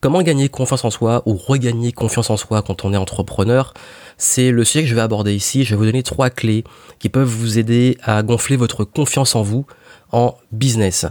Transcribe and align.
Comment 0.00 0.22
gagner 0.22 0.48
confiance 0.48 0.84
en 0.84 0.90
soi 0.90 1.24
ou 1.26 1.34
regagner 1.34 1.90
confiance 1.90 2.30
en 2.30 2.36
soi 2.36 2.62
quand 2.62 2.84
on 2.84 2.92
est 2.92 2.96
entrepreneur? 2.96 3.74
C'est 4.16 4.52
le 4.52 4.62
sujet 4.62 4.84
que 4.84 4.88
je 4.88 4.94
vais 4.94 5.00
aborder 5.00 5.34
ici. 5.34 5.64
Je 5.64 5.70
vais 5.70 5.76
vous 5.76 5.86
donner 5.86 6.04
trois 6.04 6.30
clés 6.30 6.62
qui 7.00 7.08
peuvent 7.08 7.26
vous 7.26 7.58
aider 7.58 7.98
à 8.04 8.22
gonfler 8.22 8.54
votre 8.56 8.84
confiance 8.84 9.34
en 9.34 9.42
vous 9.42 9.66
en 10.12 10.36
business. 10.52 11.04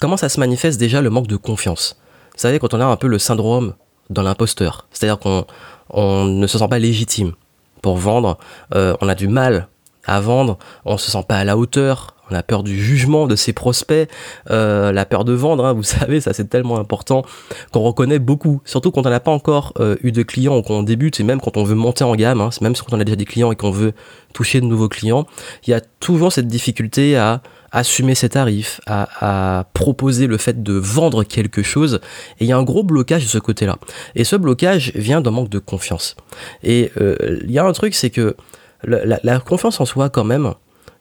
Comment 0.00 0.16
ça 0.16 0.28
se 0.28 0.40
manifeste 0.40 0.80
déjà 0.80 1.00
le 1.00 1.08
manque 1.08 1.28
de 1.28 1.36
confiance? 1.36 1.96
Vous 2.32 2.40
savez, 2.40 2.58
quand 2.58 2.74
on 2.74 2.80
a 2.80 2.84
un 2.84 2.96
peu 2.96 3.06
le 3.06 3.20
syndrome 3.20 3.74
dans 4.10 4.22
l'imposteur, 4.22 4.88
c'est-à-dire 4.90 5.20
qu'on 5.20 5.46
on 5.90 6.24
ne 6.24 6.48
se 6.48 6.58
sent 6.58 6.68
pas 6.68 6.80
légitime 6.80 7.34
pour 7.80 7.96
vendre, 7.96 8.38
euh, 8.74 8.96
on 9.00 9.08
a 9.08 9.14
du 9.14 9.28
mal 9.28 9.68
à 10.04 10.20
vendre, 10.20 10.58
on 10.84 10.98
se 10.98 11.12
sent 11.12 11.24
pas 11.28 11.36
à 11.36 11.44
la 11.44 11.56
hauteur, 11.56 12.16
on 12.32 12.34
a 12.34 12.42
peur 12.42 12.62
du 12.62 12.82
jugement 12.82 13.26
de 13.26 13.36
ses 13.36 13.52
prospects, 13.52 14.08
euh, 14.50 14.92
la 14.92 15.04
peur 15.04 15.24
de 15.24 15.32
vendre, 15.32 15.64
hein, 15.64 15.72
vous 15.72 15.82
savez, 15.82 16.20
ça 16.20 16.32
c'est 16.32 16.48
tellement 16.48 16.78
important 16.78 17.24
qu'on 17.72 17.80
reconnaît 17.80 18.18
beaucoup, 18.18 18.60
surtout 18.64 18.90
quand 18.90 19.06
on 19.06 19.10
n'a 19.10 19.20
pas 19.20 19.30
encore 19.30 19.74
euh, 19.80 19.96
eu 20.02 20.12
de 20.12 20.22
clients 20.22 20.56
ou 20.58 20.62
qu'on 20.62 20.82
débute, 20.82 21.20
et 21.20 21.24
même 21.24 21.40
quand 21.40 21.56
on 21.56 21.64
veut 21.64 21.74
monter 21.74 22.04
en 22.04 22.14
gamme, 22.14 22.40
hein, 22.40 22.50
même 22.60 22.74
quand 22.74 22.96
on 22.96 23.00
a 23.00 23.04
déjà 23.04 23.16
des 23.16 23.24
clients 23.24 23.52
et 23.52 23.56
qu'on 23.56 23.70
veut 23.70 23.92
toucher 24.32 24.60
de 24.60 24.66
nouveaux 24.66 24.88
clients, 24.88 25.26
il 25.66 25.70
y 25.70 25.74
a 25.74 25.80
toujours 26.00 26.32
cette 26.32 26.48
difficulté 26.48 27.16
à 27.16 27.42
assumer 27.72 28.14
ses 28.14 28.28
tarifs, 28.28 28.80
à, 28.86 29.64
proposer 29.72 30.26
le 30.26 30.36
fait 30.36 30.62
de 30.62 30.74
vendre 30.74 31.24
quelque 31.24 31.62
chose. 31.62 32.00
Et 32.38 32.44
il 32.44 32.46
y 32.46 32.52
a 32.52 32.58
un 32.58 32.62
gros 32.62 32.82
blocage 32.82 33.24
de 33.24 33.28
ce 33.28 33.38
côté-là. 33.38 33.78
Et 34.14 34.24
ce 34.24 34.36
blocage 34.36 34.92
vient 34.94 35.22
d'un 35.22 35.30
manque 35.30 35.48
de 35.48 35.58
confiance. 35.58 36.16
Et 36.62 36.92
euh, 37.00 37.40
il 37.44 37.50
y 37.50 37.58
a 37.58 37.64
un 37.64 37.72
truc, 37.72 37.94
c'est 37.94 38.10
que 38.10 38.36
la, 38.84 39.40
confiance 39.40 39.80
en 39.80 39.84
soi, 39.84 40.10
quand 40.10 40.24
même, 40.24 40.52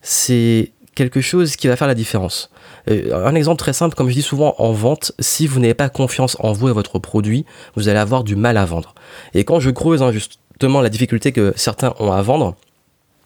c'est 0.02 0.72
quelque 1.02 1.22
chose 1.22 1.56
qui 1.56 1.68
va 1.68 1.76
faire 1.76 1.88
la 1.88 1.96
différence. 1.96 2.52
Euh, 2.88 3.26
un 3.26 3.34
exemple 3.34 3.58
très 3.58 3.74
simple, 3.74 3.96
comme 3.96 4.08
je 4.10 4.14
dis 4.14 4.22
souvent 4.22 4.54
en 4.60 4.72
vente, 4.72 5.14
si 5.20 5.48
vous 5.48 5.60
n'avez 5.60 5.74
pas 5.74 5.90
confiance 5.90 6.38
en 6.40 6.54
vous 6.54 6.70
et 6.70 6.72
votre 6.72 7.00
produit, 7.00 7.44
vous 7.76 7.90
allez 7.90 7.98
avoir 7.98 8.24
du 8.24 8.36
mal 8.36 8.56
à 8.56 8.66
vendre. 8.66 8.94
Et 9.34 9.44
quand 9.44 9.60
je 9.60 9.72
creuse 9.72 10.04
hein, 10.04 10.12
justement 10.12 10.80
la 10.80 10.90
difficulté 10.90 11.32
que 11.32 11.54
certains 11.56 11.96
ont 12.00 12.12
à 12.12 12.22
vendre, 12.22 12.56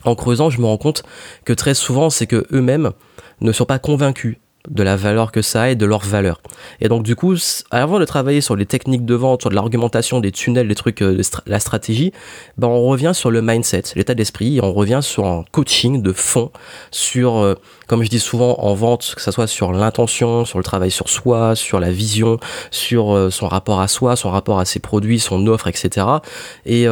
en 0.05 0.15
creusant, 0.15 0.49
je 0.49 0.61
me 0.61 0.65
rends 0.65 0.77
compte 0.77 1.03
que 1.43 1.51
très 1.51 1.73
souvent, 1.73 2.09
c'est 2.09 2.27
que 2.27 2.47
eux-mêmes 2.53 2.91
ne 3.41 3.51
sont 3.51 3.65
pas 3.65 3.79
convaincus 3.79 4.37
de 4.69 4.83
la 4.83 4.95
valeur 4.95 5.31
que 5.31 5.41
ça 5.41 5.63
a 5.63 5.69
et 5.69 5.75
de 5.75 5.85
leur 5.85 6.01
valeur. 6.01 6.41
Et 6.81 6.87
donc 6.87 7.03
du 7.03 7.15
coup, 7.15 7.35
avant 7.71 7.99
de 7.99 8.05
travailler 8.05 8.41
sur 8.41 8.55
les 8.55 8.65
techniques 8.65 9.05
de 9.05 9.15
vente, 9.15 9.41
sur 9.41 9.49
de 9.49 9.55
l'argumentation, 9.55 10.19
des 10.19 10.31
tunnels, 10.31 10.67
des 10.67 10.75
trucs, 10.75 11.01
euh, 11.01 11.21
la 11.45 11.59
stratégie, 11.59 12.11
ben 12.57 12.67
on 12.67 12.85
revient 12.85 13.11
sur 13.13 13.31
le 13.31 13.41
mindset, 13.41 13.83
l'état 13.95 14.15
d'esprit, 14.15 14.57
et 14.57 14.63
on 14.63 14.73
revient 14.73 14.99
sur 15.01 15.25
un 15.25 15.45
coaching 15.51 16.01
de 16.01 16.11
fond, 16.11 16.51
sur, 16.91 17.37
euh, 17.37 17.55
comme 17.87 18.03
je 18.03 18.09
dis 18.09 18.19
souvent 18.19 18.59
en 18.59 18.73
vente, 18.73 19.13
que 19.15 19.21
ce 19.21 19.31
soit 19.31 19.47
sur 19.47 19.71
l'intention, 19.71 20.45
sur 20.45 20.57
le 20.57 20.63
travail 20.63 20.91
sur 20.91 21.09
soi, 21.09 21.55
sur 21.55 21.79
la 21.79 21.91
vision, 21.91 22.39
sur 22.71 23.15
euh, 23.15 23.29
son 23.29 23.47
rapport 23.47 23.79
à 23.79 23.87
soi, 23.87 24.15
son 24.15 24.31
rapport 24.31 24.59
à 24.59 24.65
ses 24.65 24.79
produits, 24.79 25.19
son 25.19 25.47
offre, 25.47 25.67
etc. 25.67 26.07
Et, 26.65 26.87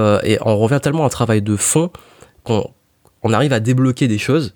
on 0.46 0.58
revient 0.58 0.80
tellement 0.82 1.04
à 1.04 1.08
un 1.08 1.10
travail 1.10 1.42
de 1.42 1.56
fond 1.56 1.90
qu'on 2.44 2.70
on 3.24 3.34
arrive 3.34 3.54
à 3.54 3.60
débloquer 3.60 4.08
des 4.08 4.18
choses 4.18 4.54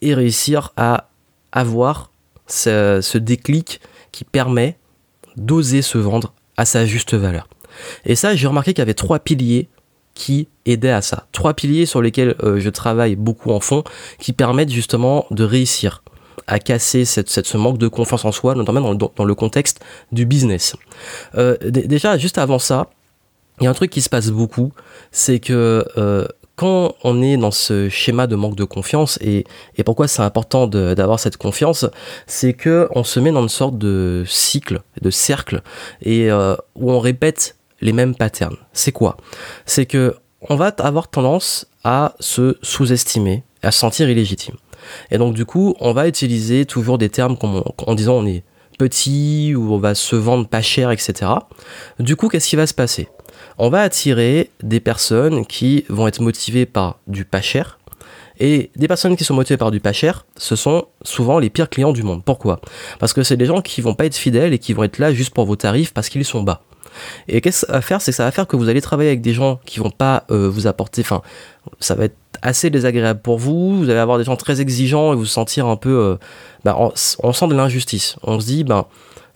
et 0.00 0.14
réussir 0.14 0.72
à 0.76 1.08
avoir 1.52 2.07
ce, 2.48 3.18
déclic 3.18 3.80
qui 4.12 4.24
permet 4.24 4.76
d'oser 5.36 5.82
se 5.82 5.98
vendre 5.98 6.34
à 6.56 6.64
sa 6.64 6.86
juste 6.86 7.14
valeur. 7.14 7.48
Et 8.04 8.16
ça, 8.16 8.34
j'ai 8.34 8.46
remarqué 8.46 8.72
qu'il 8.72 8.80
y 8.80 8.82
avait 8.82 8.94
trois 8.94 9.20
piliers 9.20 9.68
qui 10.14 10.48
aidaient 10.66 10.90
à 10.90 11.02
ça. 11.02 11.28
Trois 11.30 11.54
piliers 11.54 11.86
sur 11.86 12.02
lesquels 12.02 12.34
euh, 12.42 12.58
je 12.58 12.70
travaille 12.70 13.14
beaucoup 13.14 13.52
en 13.52 13.60
fond, 13.60 13.84
qui 14.18 14.32
permettent 14.32 14.72
justement 14.72 15.26
de 15.30 15.44
réussir 15.44 16.02
à 16.48 16.58
casser 16.58 17.04
ce 17.04 17.56
manque 17.56 17.78
de 17.78 17.88
confiance 17.88 18.24
en 18.24 18.32
soi, 18.32 18.54
notamment 18.54 18.94
dans, 18.94 19.24
le 19.24 19.34
contexte 19.34 19.80
du 20.10 20.24
business. 20.24 20.74
Euh, 21.36 21.56
déjà, 21.62 22.16
juste 22.16 22.38
avant 22.38 22.58
ça, 22.58 22.90
il 23.60 23.64
y 23.64 23.66
a 23.66 23.70
un 23.70 23.74
truc 23.74 23.90
qui 23.90 24.00
se 24.00 24.08
passe 24.08 24.30
beaucoup, 24.30 24.72
c'est 25.12 25.40
que 25.40 25.84
euh, 25.96 26.26
quand 26.58 26.96
on 27.04 27.22
est 27.22 27.36
dans 27.36 27.52
ce 27.52 27.88
schéma 27.88 28.26
de 28.26 28.34
manque 28.34 28.56
de 28.56 28.64
confiance 28.64 29.16
et, 29.22 29.44
pourquoi 29.84 30.08
c'est 30.08 30.22
important 30.22 30.66
d'avoir 30.66 31.20
cette 31.20 31.36
confiance, 31.36 31.86
c'est 32.26 32.52
que 32.52 32.88
on 32.96 33.04
se 33.04 33.20
met 33.20 33.30
dans 33.30 33.42
une 33.42 33.48
sorte 33.48 33.78
de 33.78 34.24
cycle, 34.26 34.80
de 35.00 35.10
cercle 35.10 35.62
et 36.02 36.32
euh, 36.32 36.56
où 36.74 36.90
on 36.90 36.98
répète 36.98 37.56
les 37.80 37.92
mêmes 37.92 38.16
patterns. 38.16 38.56
C'est 38.72 38.90
quoi? 38.90 39.16
C'est 39.66 39.86
que 39.86 40.16
on 40.50 40.56
va 40.56 40.74
avoir 40.78 41.06
tendance 41.06 41.66
à 41.84 42.14
se 42.18 42.56
sous-estimer, 42.62 43.44
à 43.62 43.70
se 43.70 43.78
sentir 43.78 44.10
illégitime. 44.10 44.56
Et 45.12 45.18
donc 45.18 45.34
du 45.34 45.46
coup, 45.46 45.76
on 45.78 45.92
va 45.92 46.08
utiliser 46.08 46.66
toujours 46.66 46.98
des 46.98 47.08
termes 47.08 47.38
comme 47.38 47.62
en 47.86 47.94
disant 47.94 48.14
on 48.14 48.26
est 48.26 48.42
petit 48.78 49.54
ou 49.54 49.72
on 49.74 49.78
va 49.78 49.94
se 49.94 50.16
vendre 50.16 50.48
pas 50.48 50.62
cher, 50.62 50.90
etc. 50.90 51.30
Du 52.00 52.16
coup, 52.16 52.28
qu'est-ce 52.28 52.48
qui 52.48 52.56
va 52.56 52.66
se 52.66 52.74
passer? 52.74 53.08
On 53.58 53.70
va 53.70 53.82
attirer 53.82 54.50
des 54.62 54.80
personnes 54.80 55.44
qui 55.44 55.84
vont 55.88 56.06
être 56.06 56.20
motivées 56.20 56.66
par 56.66 56.98
du 57.06 57.24
pas 57.24 57.40
cher. 57.40 57.78
Et 58.40 58.70
des 58.76 58.86
personnes 58.86 59.16
qui 59.16 59.24
sont 59.24 59.34
motivées 59.34 59.56
par 59.56 59.72
du 59.72 59.80
pas 59.80 59.92
cher, 59.92 60.24
ce 60.36 60.54
sont 60.54 60.86
souvent 61.02 61.40
les 61.40 61.50
pires 61.50 61.68
clients 61.68 61.92
du 61.92 62.04
monde. 62.04 62.22
Pourquoi? 62.24 62.60
Parce 63.00 63.12
que 63.12 63.24
c'est 63.24 63.36
des 63.36 63.46
gens 63.46 63.60
qui 63.60 63.80
vont 63.80 63.94
pas 63.94 64.06
être 64.06 64.16
fidèles 64.16 64.52
et 64.52 64.58
qui 64.60 64.72
vont 64.72 64.84
être 64.84 64.98
là 64.98 65.12
juste 65.12 65.34
pour 65.34 65.44
vos 65.44 65.56
tarifs 65.56 65.92
parce 65.92 66.08
qu'ils 66.08 66.24
sont 66.24 66.42
bas. 66.42 66.62
Et 67.26 67.40
qu'est-ce 67.40 67.66
va 67.70 67.80
faire? 67.80 68.00
C'est 68.00 68.12
que 68.12 68.16
ça 68.16 68.24
va 68.24 68.30
faire 68.30 68.46
que 68.46 68.56
vous 68.56 68.68
allez 68.68 68.80
travailler 68.80 69.10
avec 69.10 69.20
des 69.20 69.34
gens 69.34 69.58
qui 69.66 69.80
vont 69.80 69.90
pas 69.90 70.24
euh, 70.30 70.48
vous 70.48 70.66
apporter, 70.66 71.02
enfin, 71.02 71.22
ça 71.80 71.94
va 71.94 72.04
être 72.04 72.16
assez 72.42 72.70
désagréable 72.70 73.20
pour 73.20 73.38
vous, 73.38 73.78
vous 73.78 73.90
allez 73.90 73.98
avoir 73.98 74.18
des 74.18 74.24
gens 74.24 74.36
très 74.36 74.60
exigeants 74.60 75.12
et 75.12 75.16
vous 75.16 75.26
sentir 75.26 75.66
un 75.66 75.76
peu, 75.76 75.90
euh, 75.90 76.16
bah, 76.64 76.76
on, 76.78 76.92
on, 77.22 77.32
sent 77.32 77.48
de 77.48 77.54
l'injustice. 77.54 78.16
On 78.22 78.38
se 78.38 78.46
dit, 78.46 78.64
ben, 78.64 78.86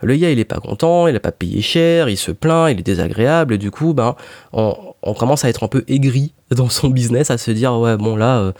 le 0.02 0.16
gars 0.16 0.30
il 0.30 0.38
est 0.38 0.44
pas 0.44 0.58
content, 0.58 1.06
il 1.06 1.16
a 1.16 1.20
pas 1.20 1.32
payé 1.32 1.62
cher, 1.62 2.08
il 2.08 2.16
se 2.16 2.32
plaint, 2.32 2.70
il 2.70 2.80
est 2.80 2.82
désagréable 2.82 3.54
et 3.54 3.58
du 3.58 3.70
coup 3.70 3.94
ben 3.94 4.16
on, 4.52 4.74
commence 5.14 5.44
à 5.44 5.48
être 5.48 5.62
un 5.62 5.68
peu 5.68 5.84
aigri 5.88 6.34
dans 6.50 6.68
son 6.68 6.88
business, 6.88 7.30
à 7.30 7.38
se 7.38 7.50
dire 7.50 7.72
ouais 7.74 7.96
bon 7.96 8.16
là 8.16 8.38
euh, 8.38 8.52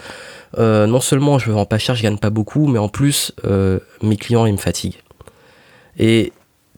euh, 0.59 0.87
non 0.87 1.01
seulement 1.01 1.39
je 1.39 1.51
vends 1.51 1.67
pas 1.67 1.79
cher, 1.79 1.95
je 1.95 2.03
gagne 2.03 2.19
pas 2.19 2.31
beaucoup, 2.31 2.67
mais 2.67 2.79
en 2.79 2.89
plus 2.89 3.33
euh, 3.45 3.81
mes 4.03 4.17
clients 4.17 4.47
ils 4.47 4.53
me 4.53 4.59
fatiguent. 4.59 5.01
Et 5.99 6.33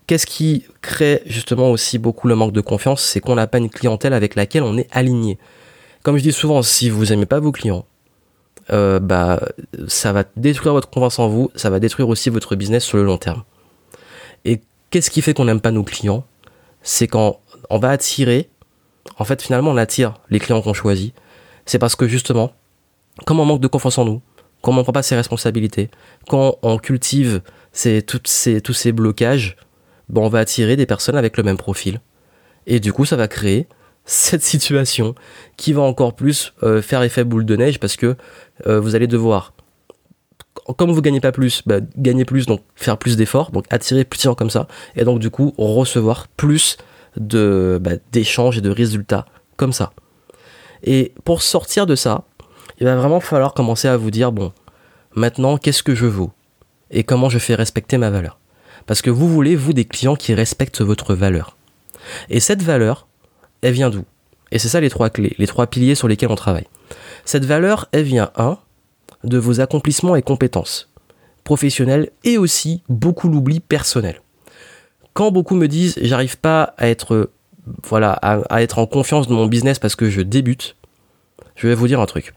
qu'est-ce 0.06 0.26
qui 0.26 0.64
crée 0.80 1.22
justement 1.26 1.70
aussi 1.70 1.98
beaucoup 1.98 2.26
le 2.26 2.34
manque 2.34 2.52
de 2.52 2.60
confiance, 2.60 3.02
c'est 3.02 3.20
qu'on 3.20 3.34
n'a 3.34 3.46
pas 3.46 3.58
une 3.58 3.70
clientèle 3.70 4.14
avec 4.14 4.34
laquelle 4.34 4.62
on 4.62 4.76
est 4.78 4.88
aligné. 4.90 5.38
Comme 6.02 6.16
je 6.16 6.22
dis 6.22 6.32
souvent, 6.32 6.62
si 6.62 6.90
vous 6.90 7.12
aimez 7.12 7.26
pas 7.26 7.40
vos 7.40 7.52
clients, 7.52 7.86
bah 8.68 9.40
ça 9.88 10.12
va 10.12 10.24
détruire 10.36 10.72
votre 10.72 10.88
confiance 10.88 11.18
en 11.18 11.28
vous, 11.28 11.50
ça 11.54 11.68
va 11.70 11.80
détruire 11.80 12.08
aussi 12.08 12.30
votre 12.30 12.56
business 12.56 12.84
sur 12.84 12.96
le 12.96 13.04
long 13.04 13.18
terme. 13.18 13.42
Qu'est-ce 14.94 15.10
qui 15.10 15.22
fait 15.22 15.34
qu'on 15.34 15.46
n'aime 15.46 15.60
pas 15.60 15.72
nos 15.72 15.82
clients? 15.82 16.24
C'est 16.82 17.08
quand 17.08 17.40
on 17.68 17.80
va 17.80 17.90
attirer, 17.90 18.48
en 19.18 19.24
fait 19.24 19.42
finalement 19.42 19.72
on 19.72 19.76
attire 19.76 20.14
les 20.30 20.38
clients 20.38 20.62
qu'on 20.62 20.72
choisit. 20.72 21.12
C'est 21.66 21.80
parce 21.80 21.96
que 21.96 22.06
justement, 22.06 22.52
comme 23.26 23.40
on 23.40 23.44
manque 23.44 23.60
de 23.60 23.66
confiance 23.66 23.98
en 23.98 24.04
nous, 24.04 24.22
quand 24.62 24.70
on 24.70 24.76
ne 24.76 24.82
prend 24.84 24.92
pas 24.92 25.02
ses 25.02 25.16
responsabilités, 25.16 25.90
quand 26.28 26.58
on 26.62 26.78
cultive 26.78 27.42
toutes 28.06 28.28
ces, 28.28 28.60
tous 28.60 28.72
ces 28.72 28.92
blocages, 28.92 29.56
bon, 30.08 30.26
on 30.26 30.28
va 30.28 30.38
attirer 30.38 30.76
des 30.76 30.86
personnes 30.86 31.16
avec 31.16 31.36
le 31.38 31.42
même 31.42 31.58
profil. 31.58 32.00
Et 32.68 32.78
du 32.78 32.92
coup, 32.92 33.04
ça 33.04 33.16
va 33.16 33.26
créer 33.26 33.66
cette 34.04 34.44
situation 34.44 35.16
qui 35.56 35.72
va 35.72 35.82
encore 35.82 36.14
plus 36.14 36.52
euh, 36.62 36.80
faire 36.80 37.02
effet 37.02 37.24
boule 37.24 37.44
de 37.44 37.56
neige 37.56 37.80
parce 37.80 37.96
que 37.96 38.14
euh, 38.68 38.78
vous 38.78 38.94
allez 38.94 39.08
devoir 39.08 39.53
comme 40.72 40.90
vous 40.92 41.02
gagnez 41.02 41.20
pas 41.20 41.32
plus, 41.32 41.62
bah, 41.66 41.80
gagner 41.96 42.24
plus, 42.24 42.46
donc 42.46 42.62
faire 42.74 42.96
plus 42.96 43.16
d'efforts, 43.16 43.50
donc 43.50 43.66
attirer 43.70 44.04
plus 44.04 44.26
comme 44.36 44.50
ça, 44.50 44.66
et 44.96 45.04
donc 45.04 45.18
du 45.18 45.30
coup 45.30 45.52
recevoir 45.58 46.28
plus 46.28 46.78
de 47.16 47.78
bah, 47.80 47.92
d'échanges 48.12 48.58
et 48.58 48.60
de 48.60 48.70
résultats 48.70 49.26
comme 49.56 49.72
ça. 49.72 49.92
Et 50.82 51.12
pour 51.24 51.42
sortir 51.42 51.86
de 51.86 51.94
ça, 51.94 52.24
il 52.78 52.86
va 52.86 52.96
vraiment 52.96 53.20
falloir 53.20 53.54
commencer 53.54 53.88
à 53.88 53.96
vous 53.96 54.10
dire 54.10 54.32
bon, 54.32 54.52
maintenant 55.14 55.58
qu'est-ce 55.58 55.82
que 55.82 55.94
je 55.94 56.06
vaux 56.06 56.32
et 56.90 57.04
comment 57.04 57.28
je 57.28 57.38
fais 57.38 57.54
respecter 57.54 57.98
ma 57.98 58.10
valeur? 58.10 58.38
Parce 58.86 59.02
que 59.02 59.10
vous 59.10 59.28
voulez 59.28 59.56
vous 59.56 59.72
des 59.72 59.84
clients 59.84 60.16
qui 60.16 60.34
respectent 60.34 60.82
votre 60.82 61.14
valeur. 61.14 61.56
Et 62.28 62.40
cette 62.40 62.62
valeur, 62.62 63.06
elle 63.62 63.72
vient 63.72 63.90
d'où? 63.90 64.04
Et 64.50 64.58
c'est 64.58 64.68
ça 64.68 64.80
les 64.80 64.90
trois 64.90 65.08
clés, 65.10 65.34
les 65.38 65.46
trois 65.46 65.66
piliers 65.66 65.94
sur 65.94 66.06
lesquels 66.06 66.30
on 66.30 66.36
travaille. 66.36 66.66
Cette 67.24 67.46
valeur, 67.46 67.88
elle 67.92 68.04
vient 68.04 68.30
un 68.36 68.58
de 69.24 69.38
vos 69.38 69.60
accomplissements 69.60 70.16
et 70.16 70.22
compétences 70.22 70.90
professionnelles 71.44 72.10
et 72.24 72.38
aussi 72.38 72.82
beaucoup 72.88 73.28
l'oubli 73.28 73.60
personnel. 73.60 74.20
Quand 75.12 75.30
beaucoup 75.30 75.54
me 75.54 75.68
disent 75.68 75.98
j'arrive 76.00 76.38
pas 76.38 76.74
à 76.78 76.88
être 76.88 77.30
voilà 77.82 78.12
à, 78.12 78.62
être 78.62 78.78
en 78.78 78.86
confiance 78.86 79.28
de 79.28 79.34
mon 79.34 79.46
business 79.46 79.78
parce 79.78 79.96
que 79.96 80.10
je 80.10 80.20
débute, 80.20 80.76
je 81.54 81.68
vais 81.68 81.74
vous 81.74 81.86
dire 81.86 82.00
un 82.00 82.06
truc. 82.06 82.34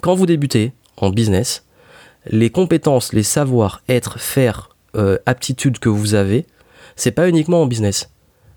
Quand 0.00 0.14
vous 0.14 0.26
débutez 0.26 0.72
en 0.96 1.10
business, 1.10 1.64
les 2.26 2.50
compétences, 2.50 3.12
les 3.12 3.22
savoirs, 3.22 3.82
être, 3.88 4.18
faire, 4.18 4.76
euh, 4.96 5.18
aptitudes 5.26 5.78
que 5.78 5.88
vous 5.88 6.14
avez, 6.14 6.46
c'est 6.96 7.10
pas 7.10 7.28
uniquement 7.28 7.62
en 7.62 7.66
business. 7.66 8.10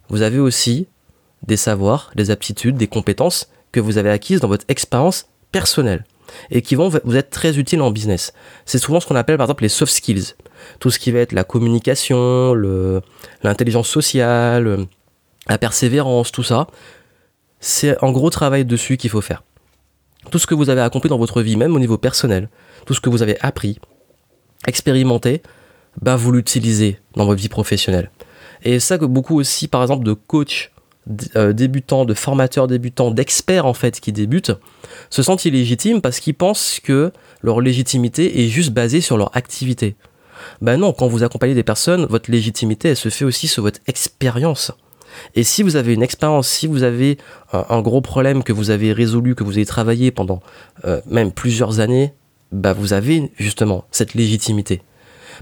Vous 0.09 0.21
avez 0.21 0.39
aussi 0.39 0.87
des 1.45 1.57
savoirs, 1.57 2.11
des 2.15 2.31
aptitudes, 2.31 2.77
des 2.77 2.87
compétences 2.87 3.49
que 3.71 3.79
vous 3.79 3.97
avez 3.97 4.09
acquises 4.09 4.39
dans 4.39 4.47
votre 4.47 4.65
expérience 4.67 5.27
personnelle 5.51 6.05
et 6.51 6.61
qui 6.61 6.75
vont 6.75 6.89
vous 6.89 7.15
être 7.15 7.29
très 7.29 7.57
utiles 7.57 7.81
en 7.81 7.91
business. 7.91 8.33
C'est 8.65 8.79
souvent 8.79 8.99
ce 8.99 9.07
qu'on 9.07 9.15
appelle 9.15 9.37
par 9.37 9.45
exemple 9.45 9.63
les 9.63 9.69
soft 9.69 9.93
skills. 9.93 10.35
Tout 10.79 10.89
ce 10.89 10.99
qui 10.99 11.11
va 11.11 11.19
être 11.19 11.33
la 11.33 11.43
communication, 11.43 12.53
l'intelligence 13.43 13.87
sociale, 13.87 14.85
la 15.47 15.57
persévérance, 15.57 16.31
tout 16.31 16.43
ça, 16.43 16.67
c'est 17.59 18.03
un 18.03 18.11
gros 18.11 18.29
travail 18.29 18.65
dessus 18.65 18.97
qu'il 18.97 19.09
faut 19.09 19.21
faire. 19.21 19.43
Tout 20.31 20.39
ce 20.39 20.47
que 20.47 20.55
vous 20.55 20.69
avez 20.69 20.81
accompli 20.81 21.09
dans 21.09 21.17
votre 21.17 21.41
vie, 21.41 21.55
même 21.55 21.75
au 21.75 21.79
niveau 21.79 21.97
personnel, 21.97 22.49
tout 22.85 22.93
ce 22.93 23.01
que 23.01 23.09
vous 23.09 23.21
avez 23.21 23.39
appris, 23.39 23.79
expérimenté, 24.67 25.41
bah 26.01 26.15
vous 26.15 26.31
l'utilisez 26.31 26.99
dans 27.15 27.25
votre 27.25 27.41
vie 27.41 27.49
professionnelle. 27.49 28.11
Et 28.63 28.79
ça 28.79 28.97
que 28.97 29.05
beaucoup 29.05 29.39
aussi, 29.39 29.67
par 29.67 29.81
exemple, 29.81 30.03
de 30.03 30.13
coachs 30.13 30.71
débutants, 31.07 32.05
de 32.05 32.13
formateurs 32.13 32.67
débutants, 32.67 33.11
d'experts 33.11 33.65
en 33.65 33.73
fait 33.73 33.99
qui 33.99 34.11
débutent, 34.11 34.51
se 35.09 35.23
sentent 35.23 35.45
illégitimes 35.45 36.01
parce 36.01 36.19
qu'ils 36.19 36.35
pensent 36.35 36.79
que 36.83 37.11
leur 37.41 37.61
légitimité 37.61 38.43
est 38.43 38.47
juste 38.47 38.71
basée 38.71 39.01
sur 39.01 39.17
leur 39.17 39.35
activité. 39.35 39.95
Ben 40.61 40.77
non, 40.77 40.93
quand 40.93 41.07
vous 41.07 41.23
accompagnez 41.23 41.55
des 41.55 41.63
personnes, 41.63 42.05
votre 42.05 42.31
légitimité, 42.31 42.89
elle 42.89 42.95
se 42.95 43.09
fait 43.09 43.25
aussi 43.25 43.47
sur 43.47 43.63
votre 43.63 43.79
expérience. 43.87 44.71
Et 45.35 45.43
si 45.43 45.63
vous 45.63 45.75
avez 45.75 45.93
une 45.93 46.03
expérience, 46.03 46.47
si 46.47 46.67
vous 46.67 46.83
avez 46.83 47.17
un, 47.51 47.81
gros 47.81 48.01
problème 48.01 48.43
que 48.43 48.53
vous 48.53 48.69
avez 48.69 48.93
résolu, 48.93 49.35
que 49.35 49.43
vous 49.43 49.53
avez 49.53 49.65
travaillé 49.65 50.11
pendant 50.11 50.41
euh, 50.85 51.01
même 51.07 51.31
plusieurs 51.31 51.79
années, 51.79 52.13
bah 52.51 52.73
vous 52.73 52.93
avez 52.93 53.31
justement 53.37 53.85
cette 53.91 54.13
légitimité. 54.13 54.81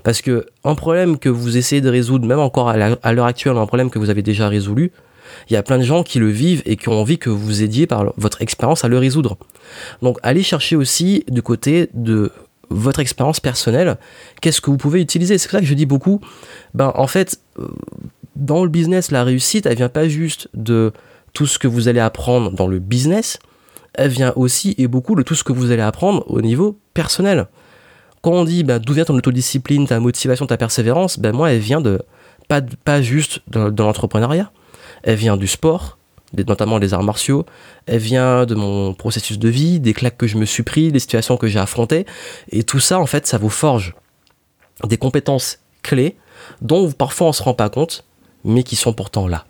Parce 0.04 0.22
que 0.22 0.46
un 0.64 0.76
problème 0.76 1.18
que 1.18 1.30
vous 1.30 1.58
essayez 1.58 1.82
de 1.82 1.90
résoudre, 1.90 2.26
même 2.26 2.40
encore 2.40 2.70
à 2.70 3.14
l'heure 3.14 3.26
actuelle, 3.26 3.58
un 3.58 3.66
problème 3.66 3.90
que 3.90 4.00
vous 4.00 4.10
avez 4.10 4.22
déjà 4.22 4.48
résolu, 4.48 4.92
il 5.50 5.54
y 5.54 5.56
a 5.56 5.64
plein 5.64 5.78
de 5.78 5.84
gens 5.84 6.04
qui 6.04 6.20
le 6.20 6.30
vivent 6.30 6.62
et 6.66 6.76
qui 6.76 6.90
ont 6.90 7.00
envie 7.00 7.18
que 7.18 7.30
vous 7.30 7.64
aidiez 7.64 7.88
par 7.88 8.14
votre 8.18 8.42
expérience 8.42 8.84
à 8.84 8.88
le 8.88 8.98
résoudre. 8.98 9.38
Donc 10.02 10.18
allez 10.24 10.44
chercher 10.44 10.76
aussi 10.76 11.24
du 11.30 11.42
côté 11.42 11.90
de 11.94 12.32
votre 12.70 13.00
expérience 13.00 13.40
personnelle, 13.40 13.98
qu'est-ce 14.42 14.62
que 14.62 14.70
vous 14.70 14.78
pouvez 14.78 15.02
utiliser? 15.02 15.38
C'est 15.38 15.50
ça 15.50 15.60
que 15.60 15.66
je 15.66 15.74
dis 15.74 15.86
beaucoup, 15.86 16.20
ben 16.74 16.92
en 16.96 17.08
fait, 17.08 17.40
euh, 17.60 17.68
dans 18.36 18.64
le 18.64 18.70
business, 18.70 19.12
la 19.12 19.24
réussite, 19.24 19.66
elle 19.66 19.78
vient 19.78 19.90
pas 19.90 20.08
juste 20.08 20.50
de 20.54 20.92
tout 21.34 21.46
ce 21.46 21.60
que 21.60 21.68
vous 21.68 21.88
allez 21.88 22.00
apprendre 22.00 22.52
dans 22.52 22.68
le 22.68 22.80
business, 22.80 23.40
elle 23.94 24.10
vient 24.10 24.34
aussi 24.36 24.76
et 24.78 24.88
beaucoup 24.88 25.16
de 25.16 25.22
tout 25.22 25.36
ce 25.36 25.44
que 25.44 25.54
vous 25.54 25.72
allez 25.72 25.82
apprendre 25.82 26.24
au 26.28 26.42
niveau 26.42 26.78
personnel. 26.94 27.48
Quand 28.22 28.32
on 28.32 28.44
dit 28.44 28.64
ben, 28.64 28.80
d'où 28.80 28.94
vient 28.94 29.06
ton 29.06 29.16
autodiscipline, 29.16 29.88
ta 29.88 30.00
motivation, 30.00 30.46
ta 30.48 30.58
persévérance, 30.58 31.20
ben 31.20 31.34
moi 31.34 31.52
elle 31.52 31.60
vient 31.60 31.82
de 31.82 32.02
pas, 32.48 32.62
pas 32.62 33.02
juste 33.02 33.42
de 33.48 33.84
l'entrepreneuriat, 33.84 34.52
elle 35.04 35.16
vient 35.16 35.38
du 35.38 35.48
sport, 35.48 35.98
notamment 36.48 36.80
des 36.80 36.94
arts 36.94 37.04
martiaux. 37.04 37.46
Elle 37.86 38.00
vient 38.00 38.46
de 38.46 38.56
mon 38.56 38.94
processus 38.94 39.40
de 39.40 39.50
vie, 39.50 39.80
des 39.80 39.94
claques 39.94 40.18
que 40.18 40.28
je 40.28 40.38
me 40.38 40.46
suis 40.46 40.64
pris, 40.64 40.92
des 40.92 41.00
situations 41.00 41.38
que 41.38 41.48
j'ai 41.48 41.60
affrontées. 41.60 42.06
Et 42.52 42.64
tout 42.64 42.80
ça, 42.80 43.00
en 43.00 43.06
fait, 43.06 43.28
ça 43.28 43.38
vous 43.38 43.50
forge 43.50 43.96
des 44.84 44.98
compétences 44.98 45.60
clés 45.82 46.18
dont 46.62 46.92
parfois 46.92 47.28
on 47.28 47.30
ne 47.30 47.36
se 47.36 47.44
rend 47.44 47.54
pas 47.54 47.70
compte, 47.70 48.06
mais 48.44 48.64
qui 48.64 48.76
sont 48.76 48.94
pourtant 48.94 49.28
là. 49.28 49.46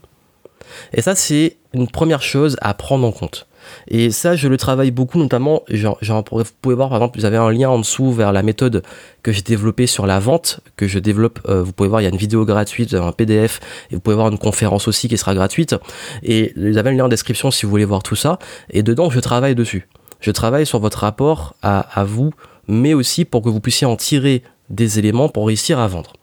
Et 0.94 1.02
ça, 1.02 1.16
c'est 1.16 1.58
une 1.74 1.88
première 1.88 2.22
chose 2.22 2.58
à 2.62 2.74
prendre 2.74 3.08
en 3.08 3.12
compte. 3.12 3.48
Et 3.88 4.12
ça, 4.12 4.36
je 4.36 4.48
le 4.48 4.58
travaille 4.58 4.92
beaucoup, 4.92 5.18
notamment, 5.18 5.64
vous 5.70 6.44
pouvez 6.62 6.76
voir 6.76 6.90
par 6.90 6.98
exemple, 6.98 7.20
vous 7.20 7.26
avez 7.26 7.38
un 7.38 7.52
lien 7.52 7.70
en 7.70 7.80
dessous 7.80 8.12
vers 8.12 8.32
la 8.32 8.44
méthode 8.44 8.84
que 9.24 9.32
j'ai 9.32 9.42
développée 9.42 9.88
sur 9.88 10.06
la 10.06 10.20
vente, 10.20 10.60
que 10.76 10.88
je 10.88 11.00
développe. 11.00 11.40
Euh, 11.48 11.64
vous 11.64 11.72
pouvez 11.72 11.90
voir, 11.90 12.02
il 12.02 12.04
y 12.04 12.08
a 12.08 12.10
une 12.10 12.18
vidéo 12.18 12.46
gratuite, 12.46 12.94
un 12.94 13.12
PDF, 13.12 13.60
et 13.92 13.96
vous 13.96 14.02
pouvez 14.02 14.16
voir 14.16 14.30
une 14.30 14.38
conférence 14.38 14.88
aussi 14.88 15.08
qui 15.08 15.18
sera 15.18 15.34
gratuite. 15.34 15.76
Et 16.24 16.54
vous 16.56 16.78
avez 16.78 16.90
un 16.90 16.94
lien 16.94 17.06
en 17.06 17.10
description 17.10 17.52
si 17.52 17.66
vous 17.66 17.70
voulez 17.70 17.86
voir 17.86 18.04
tout 18.04 18.16
ça. 18.16 18.40
Et 18.70 18.84
dedans, 18.84 19.10
je 19.10 19.20
travaille 19.20 19.56
dessus. 19.56 19.88
Je 20.20 20.32
travaille 20.32 20.66
sur 20.66 20.80
votre 20.80 21.00
rapport 21.00 21.56
à, 21.62 22.04
vous, 22.06 22.34
mais 22.68 22.94
aussi 22.94 23.26
pour 23.26 23.42
que 23.42 23.50
vous 23.50 23.60
puissiez 23.60 23.86
en 23.86 23.96
tirer 23.96 24.44
des 24.70 24.98
éléments 24.98 25.30
pour 25.30 25.48
réussir 25.48 25.80
à 25.80 25.88
vendre. 25.88 26.14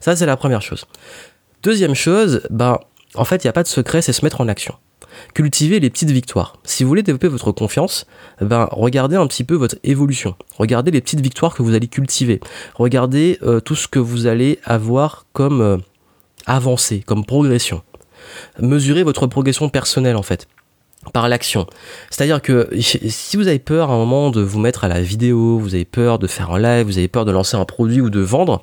Ça, 0.00 0.16
c'est 0.16 0.26
la 0.26 0.36
première 0.36 0.62
chose. 0.62 0.86
Deuxième 1.62 1.94
chose, 1.94 2.42
bah, 2.50 2.80
en 3.14 3.24
fait, 3.24 3.44
il 3.44 3.46
n'y 3.46 3.50
a 3.50 3.52
pas 3.52 3.62
de 3.62 3.68
secret, 3.68 4.02
c'est 4.02 4.12
se 4.12 4.24
mettre 4.24 4.40
en 4.40 4.48
action 4.48 4.74
cultivez 5.34 5.80
les 5.80 5.90
petites 5.90 6.10
victoires. 6.10 6.56
Si 6.64 6.82
vous 6.82 6.88
voulez 6.88 7.02
développer 7.02 7.28
votre 7.28 7.52
confiance, 7.52 8.06
ben, 8.40 8.68
regardez 8.70 9.16
un 9.16 9.26
petit 9.26 9.44
peu 9.44 9.54
votre 9.54 9.76
évolution. 9.84 10.34
Regardez 10.56 10.90
les 10.90 11.00
petites 11.00 11.20
victoires 11.20 11.54
que 11.54 11.62
vous 11.62 11.74
allez 11.74 11.88
cultiver. 11.88 12.40
Regardez 12.74 13.38
euh, 13.42 13.60
tout 13.60 13.74
ce 13.74 13.88
que 13.88 13.98
vous 13.98 14.26
allez 14.26 14.58
avoir 14.64 15.26
comme 15.32 15.60
euh, 15.60 15.78
avancée, 16.46 17.00
comme 17.00 17.24
progression. 17.24 17.82
Mesurez 18.60 19.02
votre 19.02 19.26
progression 19.26 19.68
personnelle 19.68 20.16
en 20.16 20.22
fait 20.22 20.46
par 21.12 21.28
l'action. 21.28 21.66
C'est-à-dire 22.10 22.40
que 22.40 22.70
si 22.80 23.36
vous 23.36 23.48
avez 23.48 23.58
peur 23.58 23.90
à 23.90 23.94
un 23.94 23.98
moment 23.98 24.30
de 24.30 24.40
vous 24.40 24.60
mettre 24.60 24.84
à 24.84 24.88
la 24.88 25.00
vidéo, 25.00 25.58
vous 25.58 25.74
avez 25.74 25.84
peur 25.84 26.18
de 26.18 26.26
faire 26.26 26.50
un 26.50 26.60
live, 26.60 26.86
vous 26.86 26.98
avez 26.98 27.08
peur 27.08 27.24
de 27.24 27.32
lancer 27.32 27.56
un 27.56 27.64
produit 27.64 28.00
ou 28.00 28.10
de 28.10 28.20
vendre, 28.20 28.62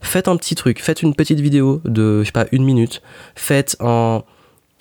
faites 0.00 0.28
un 0.28 0.36
petit 0.36 0.54
truc, 0.54 0.82
faites 0.82 1.02
une 1.02 1.14
petite 1.14 1.40
vidéo 1.40 1.80
de, 1.84 2.20
je 2.20 2.26
sais 2.26 2.32
pas, 2.32 2.46
une 2.52 2.64
minute, 2.64 3.02
faites 3.34 3.76
un, 3.80 4.22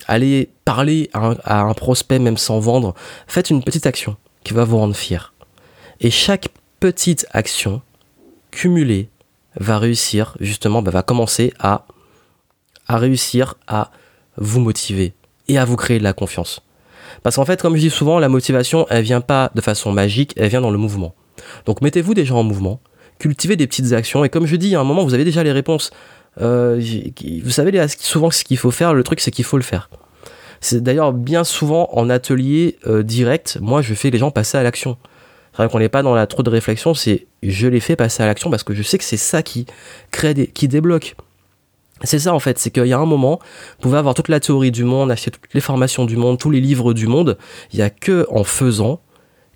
allez 0.07 0.49
parler 0.65 1.09
à 1.13 1.61
un, 1.61 1.73
prospect 1.73 2.19
même 2.19 2.37
sans 2.37 2.59
vendre, 2.59 2.93
faites 3.27 3.49
une 3.49 3.63
petite 3.63 3.85
action 3.85 4.15
qui 4.43 4.53
va 4.53 4.63
vous 4.63 4.77
rendre 4.77 4.95
fier. 4.95 5.33
Et 5.99 6.09
chaque 6.09 6.49
petite 6.79 7.27
action 7.31 7.81
cumulée 8.51 9.09
va 9.59 9.77
réussir, 9.77 10.35
justement, 10.39 10.81
bah, 10.81 10.91
va 10.91 11.03
commencer 11.03 11.53
à, 11.59 11.85
réussir 12.87 13.55
à 13.67 13.91
vous 14.37 14.59
motiver 14.59 15.13
et 15.47 15.57
à 15.57 15.65
vous 15.65 15.75
créer 15.75 15.99
de 15.99 16.03
la 16.03 16.13
confiance. 16.13 16.61
Parce 17.23 17.35
qu'en 17.35 17.45
fait, 17.45 17.61
comme 17.61 17.75
je 17.75 17.81
dis 17.81 17.89
souvent, 17.89 18.19
la 18.19 18.29
motivation, 18.29 18.85
elle 18.89 19.03
vient 19.03 19.21
pas 19.21 19.51
de 19.55 19.61
façon 19.61 19.91
magique, 19.91 20.33
elle 20.37 20.49
vient 20.49 20.61
dans 20.61 20.71
le 20.71 20.77
mouvement. 20.77 21.13
Donc 21.65 21.81
mettez-vous 21.81 22.13
déjà 22.13 22.35
en 22.35 22.43
mouvement, 22.43 22.79
cultivez 23.19 23.55
des 23.55 23.67
petites 23.67 23.93
actions, 23.93 24.25
et 24.25 24.29
comme 24.29 24.45
je 24.45 24.55
dis, 24.55 24.75
à 24.75 24.81
un 24.81 24.83
moment, 24.83 25.03
vous 25.03 25.13
avez 25.13 25.23
déjà 25.23 25.43
les 25.43 25.51
réponses. 25.51 25.91
Euh, 26.39 26.81
vous 27.43 27.49
savez 27.49 27.85
souvent 27.99 28.31
ce 28.31 28.43
qu'il 28.43 28.57
faut 28.57 28.71
faire, 28.71 28.93
le 28.93 29.03
truc 29.03 29.19
c'est 29.19 29.31
qu'il 29.31 29.45
faut 29.45 29.57
le 29.57 29.63
faire. 29.63 29.89
C'est 30.61 30.81
d'ailleurs 30.81 31.11
bien 31.11 31.43
souvent 31.43 31.89
en 31.91 32.09
atelier 32.09 32.77
euh, 32.87 33.03
direct, 33.03 33.57
moi 33.61 33.81
je 33.81 33.93
fais 33.93 34.09
les 34.09 34.17
gens 34.17 34.31
passer 34.31 34.57
à 34.57 34.63
l'action. 34.63 34.97
C'est 35.51 35.57
vrai 35.57 35.69
qu'on 35.69 35.79
n'est 35.79 35.89
pas 35.89 36.03
dans 36.03 36.15
la 36.15 36.27
trop 36.27 36.43
de 36.43 36.49
réflexion, 36.49 36.93
c'est 36.93 37.27
je 37.43 37.67
les 37.67 37.81
fais 37.81 37.95
passer 37.95 38.23
à 38.23 38.27
l'action 38.27 38.49
parce 38.49 38.63
que 38.63 38.73
je 38.73 38.83
sais 38.83 38.97
que 38.97 39.03
c'est 39.03 39.17
ça 39.17 39.43
qui 39.43 39.65
crée 40.11 40.47
qui 40.47 40.67
débloque. 40.67 41.15
C'est 42.03 42.19
ça 42.19 42.33
en 42.33 42.39
fait, 42.39 42.57
c'est 42.57 42.71
qu'il 42.71 42.87
y 42.87 42.93
a 42.93 42.99
un 42.99 43.05
moment, 43.05 43.39
vous 43.77 43.81
pouvez 43.81 43.97
avoir 43.97 44.13
toute 44.13 44.29
la 44.29 44.39
théorie 44.39 44.71
du 44.71 44.83
monde, 44.83 45.11
acheter 45.11 45.29
toutes 45.29 45.53
les 45.53 45.61
formations 45.61 46.05
du 46.05 46.17
monde, 46.17 46.39
tous 46.39 46.49
les 46.49 46.61
livres 46.61 46.93
du 46.93 47.07
monde, 47.07 47.37
il 47.73 47.77
n'y 47.77 47.83
a 47.83 47.89
que 47.89 48.25
en 48.31 48.43
faisant 48.43 49.01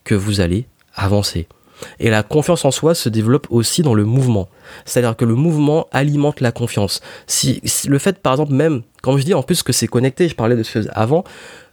que 0.03 0.13
vous 0.13 0.41
allez 0.41 0.67
avancer. 0.93 1.47
Et 1.99 2.09
la 2.09 2.23
confiance 2.23 2.65
en 2.65 2.71
soi 2.71 2.95
se 2.95 3.09
développe 3.09 3.47
aussi 3.49 3.81
dans 3.81 3.93
le 3.93 4.05
mouvement. 4.05 4.49
C'est-à-dire 4.85 5.15
que 5.15 5.25
le 5.25 5.35
mouvement 5.35 5.87
alimente 5.91 6.41
la 6.41 6.51
confiance. 6.51 7.01
Si, 7.27 7.61
le 7.87 7.99
fait, 7.99 8.19
par 8.19 8.33
exemple, 8.33 8.53
même, 8.53 8.81
quand 9.01 9.17
je 9.17 9.23
dis 9.23 9.33
en 9.33 9.43
plus 9.43 9.63
que 9.63 9.73
c'est 9.73 9.87
connecté, 9.87 10.27
je 10.27 10.35
parlais 10.35 10.55
de 10.55 10.63
ce 10.63 10.79
avant, 10.93 11.23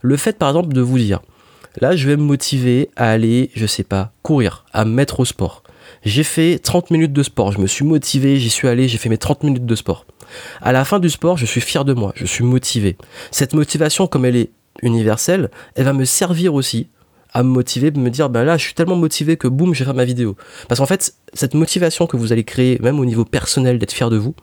le 0.00 0.16
fait, 0.16 0.38
par 0.38 0.50
exemple, 0.50 0.72
de 0.74 0.80
vous 0.80 0.98
dire, 0.98 1.20
là, 1.80 1.96
je 1.96 2.06
vais 2.06 2.16
me 2.16 2.22
motiver 2.22 2.90
à 2.96 3.10
aller, 3.10 3.50
je 3.54 3.66
sais 3.66 3.84
pas, 3.84 4.12
courir, 4.22 4.64
à 4.72 4.84
me 4.84 4.92
mettre 4.92 5.20
au 5.20 5.24
sport. 5.24 5.62
J'ai 6.04 6.24
fait 6.24 6.58
30 6.58 6.90
minutes 6.90 7.12
de 7.12 7.22
sport, 7.22 7.52
je 7.52 7.60
me 7.60 7.66
suis 7.66 7.84
motivé, 7.84 8.38
j'y 8.38 8.50
suis 8.50 8.68
allé, 8.68 8.88
j'ai 8.88 8.98
fait 8.98 9.08
mes 9.08 9.18
30 9.18 9.44
minutes 9.44 9.66
de 9.66 9.74
sport. 9.74 10.06
À 10.60 10.72
la 10.72 10.84
fin 10.84 10.98
du 10.98 11.10
sport, 11.10 11.36
je 11.36 11.46
suis 11.46 11.60
fier 11.60 11.84
de 11.84 11.92
moi, 11.92 12.12
je 12.16 12.26
suis 12.26 12.44
motivé. 12.44 12.96
Cette 13.30 13.54
motivation, 13.54 14.06
comme 14.06 14.24
elle 14.24 14.36
est 14.36 14.50
universelle, 14.82 15.50
elle 15.74 15.84
va 15.84 15.92
me 15.92 16.04
servir 16.04 16.54
aussi 16.54 16.88
à 17.32 17.42
me 17.42 17.48
motiver, 17.48 17.90
me 17.90 18.10
dire, 18.10 18.28
ben 18.28 18.44
là, 18.44 18.56
je 18.56 18.64
suis 18.64 18.74
tellement 18.74 18.96
motivé 18.96 19.36
que 19.36 19.48
boum, 19.48 19.74
j'ai 19.74 19.84
fait 19.84 19.92
ma 19.92 20.04
vidéo. 20.04 20.36
Parce 20.68 20.80
qu'en 20.80 20.86
fait, 20.86 21.14
cette 21.32 21.54
motivation 21.54 22.06
que 22.06 22.16
vous 22.16 22.32
allez 22.32 22.44
créer, 22.44 22.78
même 22.82 23.00
au 23.00 23.04
niveau 23.04 23.24
personnel, 23.24 23.78
d'être 23.78 23.92
fier 23.92 24.10
de 24.10 24.16
vous, 24.16 24.34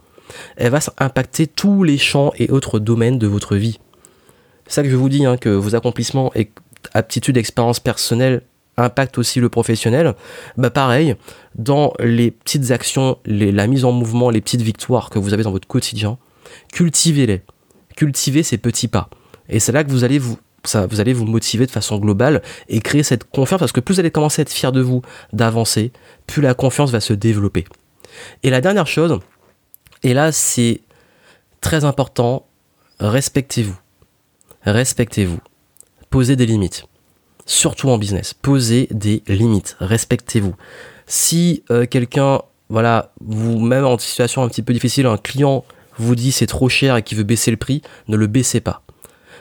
elle 0.58 0.72
va 0.72 0.80
impacter 0.98 1.48
tous 1.48 1.84
les 1.84 1.98
champs 1.98 2.32
et 2.38 2.50
autres 2.50 2.80
domaines 2.80 3.20
de 3.20 3.28
votre 3.28 3.56
vie. 3.56 3.80
C'est 4.68 4.76
ça 4.76 4.84
que 4.84 4.90
je 4.90 4.96
vous 4.96 5.10
dis, 5.10 5.26
hein, 5.26 5.38
que 5.38 5.50
vos 5.50 5.76
accomplissements 5.76 6.32
et 6.36 6.52
aptitudes, 6.94 7.38
expériences 7.38 7.80
personnelles 7.80 8.42
impactent 8.78 9.18
aussi 9.18 9.40
le 9.40 9.50
professionnel. 9.50 10.16
Bah 10.58 10.70
pareil, 10.70 11.16
dans 11.56 11.94
les 12.00 12.32
petites 12.32 12.72
actions, 12.72 13.18
la 13.26 13.68
mise 13.68 13.86
en 13.86 13.92
mouvement, 13.92 14.30
les 14.30 14.42
petites 14.42 14.62
victoires 14.62 15.10
que 15.10 15.20
vous 15.20 15.34
avez 15.34 15.44
dans 15.44 15.52
votre 15.52 15.68
quotidien, 15.68 16.18
cultivez-les. 16.72 17.42
Cultivez 17.96 18.44
ces 18.44 18.58
petits 18.58 18.88
pas. 18.88 19.10
Et 19.50 19.60
c'est 19.60 19.72
là 19.72 19.84
que 19.84 19.90
vous 19.90 20.04
allez 20.04 20.20
vous 20.20 20.38
vous 20.90 21.00
allez 21.00 21.14
vous 21.14 21.26
motiver 21.26 21.66
de 21.66 21.72
façon 21.72 21.98
globale 21.98 22.42
et 22.68 22.80
créer 22.80 23.04
cette 23.04 23.24
confiance 23.24 23.60
parce 23.60 23.72
que 23.72 23.80
plus 23.80 23.96
vous 23.96 24.00
allez 24.00 24.12
commencer 24.12 24.42
à 24.42 24.44
être 24.44 24.52
fier 24.52 24.72
de 24.72 24.82
vous, 24.82 25.02
d'avancer, 25.34 25.92
plus 26.28 26.42
la 26.42 26.54
confiance 26.54 26.92
va 26.92 27.00
se 27.00 27.14
développer. 27.14 27.66
Et 28.44 28.50
la 28.50 28.62
dernière 28.62 28.88
chose, 28.88 29.20
et 30.04 30.14
là 30.14 30.32
c'est 30.32 30.82
très 31.62 31.86
important, 31.86 32.46
respectez-vous. 33.00 33.78
Respectez-vous. 34.64 35.40
Posez 36.10 36.36
des 36.36 36.46
limites. 36.46 36.86
Surtout 37.46 37.90
en 37.90 37.98
business. 37.98 38.34
Posez 38.34 38.88
des 38.92 39.24
limites. 39.28 39.78
Respectez-vous. 39.80 40.56
Si 41.08 41.64
euh, 41.72 41.86
quelqu'un, 41.86 42.42
voilà, 42.70 43.14
vous 43.22 43.60
même 43.60 43.86
en 43.86 43.98
situation 43.98 44.44
un 44.44 44.50
petit 44.50 44.62
peu 44.62 44.74
difficile, 44.74 45.06
un 45.06 45.18
client 45.18 45.66
vous 45.98 46.16
dit 46.16 46.32
c'est 46.32 46.48
trop 46.48 46.70
cher 46.70 46.96
et 46.98 47.04
qui 47.04 47.16
veut 47.16 47.24
baisser 47.24 47.52
le 47.52 47.58
prix, 47.58 47.82
ne 48.08 48.16
le 48.16 48.28
baissez 48.28 48.60
pas 48.60 48.84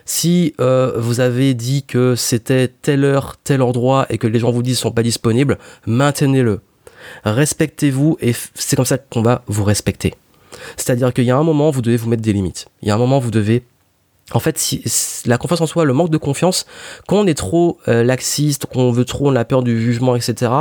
si 0.08 0.54
euh, 0.58 0.94
vous 0.96 1.20
avez 1.20 1.52
dit 1.52 1.82
que 1.82 2.14
c'était 2.14 2.68
telle 2.68 3.04
heure, 3.04 3.36
tel 3.44 3.60
endroit 3.60 4.06
et 4.08 4.16
que 4.16 4.26
les 4.26 4.38
gens 4.38 4.50
vous 4.50 4.62
disent 4.62 4.78
sont 4.78 4.90
pas 4.90 5.02
disponibles, 5.02 5.58
maintenez-le. 5.86 6.60
Respectez-vous 7.24 8.16
et 8.20 8.32
c'est 8.54 8.74
comme 8.74 8.86
ça 8.86 8.96
qu'on 8.96 9.20
va 9.20 9.42
vous 9.48 9.64
respecter. 9.64 10.14
C'est-à-dire 10.78 11.12
qu'il 11.12 11.24
y 11.24 11.30
a 11.30 11.36
un 11.36 11.42
moment, 11.42 11.70
vous 11.70 11.82
devez 11.82 11.98
vous 11.98 12.08
mettre 12.08 12.22
des 12.22 12.32
limites. 12.32 12.68
Il 12.80 12.88
y 12.88 12.90
a 12.90 12.94
un 12.94 12.98
moment, 12.98 13.18
vous 13.18 13.30
devez 13.30 13.64
en 14.32 14.40
fait, 14.40 14.58
si, 14.58 14.82
la 15.26 15.36
confiance 15.36 15.60
en 15.60 15.66
soi, 15.66 15.84
le 15.84 15.92
manque 15.92 16.10
de 16.10 16.18
confiance, 16.18 16.64
quand 17.06 17.16
on 17.16 17.26
est 17.26 17.34
trop 17.34 17.78
euh, 17.88 18.02
laxiste, 18.02 18.64
qu'on 18.64 18.90
veut 18.90 19.04
trop, 19.04 19.28
on 19.28 19.36
a 19.36 19.44
peur 19.44 19.62
du 19.62 19.78
jugement, 19.80 20.16
etc., 20.16 20.52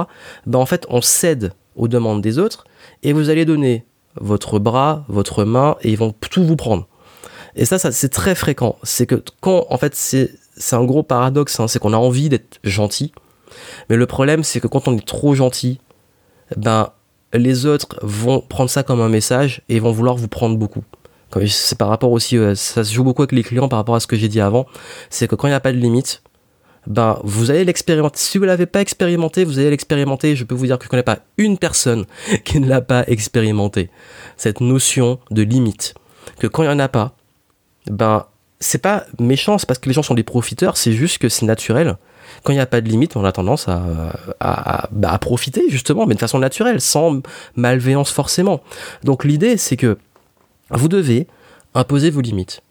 ben 0.46 0.60
en 0.60 0.66
fait, 0.66 0.86
on 0.90 1.02
cède 1.02 1.54
aux 1.76 1.88
demandes 1.88 2.22
des 2.22 2.38
autres 2.38 2.66
et 3.04 3.14
vous 3.14 3.30
allez 3.30 3.46
donner 3.46 3.86
votre 4.20 4.60
bras, 4.60 5.06
votre 5.08 5.46
main 5.46 5.78
et 5.84 5.92
ils 5.92 5.98
vont 5.98 6.14
tout 6.30 6.44
vous 6.44 6.58
prendre. 6.58 6.88
Et 7.58 7.66
ça, 7.66 7.78
c'est 7.80 8.10
très 8.10 8.36
fréquent. 8.36 8.78
C'est 8.84 9.06
que 9.06 9.22
quand, 9.42 9.66
en 9.70 9.78
fait, 9.78 9.94
c'est 9.96 10.30
un 10.72 10.86
gros 10.86 11.04
paradoxe, 11.04 11.60
hein, 11.60 11.68
c'est 11.68 11.80
qu'on 11.80 11.94
a 11.94 11.98
envie 11.98 12.30
d'être 12.30 12.60
gentil, 12.64 13.12
mais 13.90 13.98
le 13.98 14.06
problème, 14.06 14.44
c'est 14.44 14.60
que 14.60 14.68
quand 14.68 14.88
on 14.88 14.96
est 14.96 15.06
trop 15.06 15.36
gentil, 15.36 15.80
ben 16.56 16.92
les 17.34 17.66
autres 17.66 18.00
vont 18.02 18.40
prendre 18.40 18.70
ça 18.70 18.84
comme 18.84 19.02
un 19.02 19.10
message 19.10 19.62
et 19.68 19.80
vont 19.80 19.92
vouloir 19.92 20.16
vous 20.16 20.30
prendre 20.30 20.58
beaucoup 20.58 20.84
c'est 21.48 21.78
par 21.78 21.90
rapport 21.90 22.12
aussi, 22.12 22.38
euh, 22.38 22.56
ça 22.56 22.84
se 22.84 22.94
joue 22.94 23.04
beaucoup 23.04 23.22
avec 23.22 23.32
les 23.32 23.44
clients 23.44 23.68
par 23.68 23.78
rapport 23.78 23.96
à 23.96 24.00
ce 24.00 24.08
que 24.08 24.16
j'ai 24.16 24.28
dit 24.28 24.42
avant, 24.42 24.66
c'est 25.10 25.28
que 25.28 25.36
quand 25.36 25.48
il 25.48 25.52
n'y 25.52 25.56
a 25.56 25.60
pas 25.60 25.72
de 25.72 25.78
limite, 25.78 26.24
ben, 26.88 27.20
vous 27.24 27.52
allez 27.52 27.66
l'expérimenter. 27.66 28.18
Si 28.18 28.38
vous 28.38 28.46
l'avez 28.46 28.66
pas 28.66 28.80
expérimenté, 28.80 29.44
vous 29.44 29.60
allez 29.60 29.70
l'expérimenter. 29.70 30.38
Je 30.38 30.46
peux 30.46 30.56
vous 30.56 30.68
dire 30.68 30.78
que 30.78 30.86
je 30.86 30.90
connais 30.90 31.04
pas 31.04 31.20
une 31.38 31.58
personne 31.58 32.06
qui 32.46 32.60
ne 32.60 32.68
l'a 32.68 32.82
pas 32.82 33.04
expérimenté. 33.08 33.90
Cette 34.38 34.62
notion 34.62 35.20
de 35.30 35.42
limite. 35.42 35.96
Que 36.40 36.48
quand 36.48 36.64
il 36.64 36.68
n'y 36.68 36.74
en 36.74 36.80
a 36.80 36.88
pas, 36.88 37.17
ben, 37.92 38.26
c'est 38.60 38.82
pas 38.82 39.06
méchant, 39.20 39.58
c'est 39.58 39.68
parce 39.68 39.80
que 39.80 39.90
les 39.90 39.94
gens 39.94 40.04
sont 40.04 40.16
des 40.16 40.24
profiteurs, 40.24 40.78
c'est 40.78 40.94
juste 40.94 41.20
que 41.20 41.30
c'est 41.30 41.46
naturel. 41.46 41.98
Quand 42.44 42.52
il 42.52 42.56
n'y 42.56 42.62
a 42.62 42.66
pas 42.66 42.82
de 42.82 42.90
limite, 42.90 43.16
on 43.16 43.24
a 43.24 43.32
tendance 43.32 43.68
à, 43.68 43.82
à, 44.40 44.90
bah, 44.92 45.12
à 45.12 45.18
profiter, 45.18 45.70
justement, 45.70 46.06
mais 46.06 46.16
de 46.16 46.20
façon 46.20 46.40
naturelle, 46.40 46.82
sans 46.82 47.22
malveillance 47.56 48.12
forcément. 48.12 48.62
Donc 49.04 49.24
l'idée, 49.24 49.58
c'est 49.58 49.78
que 49.78 49.98
vous 50.72 50.88
devez 50.88 51.28
imposer 51.74 52.10
vos 52.10 52.22
limites 52.22 52.62